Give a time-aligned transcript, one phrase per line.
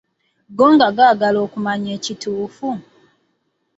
[0.57, 2.69] Go gaagala okumanya ekituufu.